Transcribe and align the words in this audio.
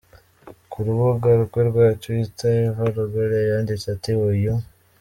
Ku 0.71 0.77
rubuga 0.85 1.29
rwe 1.43 1.61
rwa 1.69 1.85
Twitter, 2.01 2.53
Eva 2.69 2.83
Longoria 2.93 3.41
yanditse 3.51 3.87
ati 3.95 4.11
Uyu. 4.29 4.53